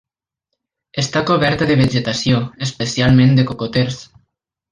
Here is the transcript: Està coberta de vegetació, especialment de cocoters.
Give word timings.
Està 1.01 1.21
coberta 1.31 1.67
de 1.71 1.75
vegetació, 1.81 2.41
especialment 2.69 3.39
de 3.41 3.47
cocoters. 3.53 4.01